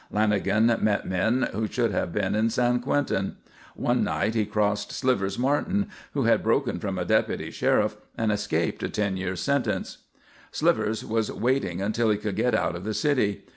Lanagan 0.11 0.81
met 0.81 1.05
men 1.07 1.47
who 1.53 1.67
should 1.67 1.91
have 1.91 2.11
been 2.11 2.33
in 2.33 2.49
San 2.49 2.79
Quentin; 2.79 3.35
one 3.75 4.03
night 4.03 4.33
he 4.33 4.47
crossed 4.47 4.91
"Slivers" 4.91 5.37
Martin, 5.37 5.89
who 6.15 6.23
had 6.23 6.41
broken 6.41 6.79
from 6.79 6.97
a 6.97 7.05
deputy 7.05 7.51
sheriff 7.51 7.97
and 8.17 8.31
escaped 8.31 8.81
a 8.81 8.89
ten 8.89 9.15
year 9.15 9.35
sentence. 9.35 9.99
Slivers 10.51 11.05
was 11.05 11.31
waiting 11.31 11.83
until 11.83 12.09
he 12.09 12.17
could 12.17 12.35
get 12.35 12.55
out 12.55 12.75
of 12.75 12.83
the 12.83 12.95
city. 12.95 13.45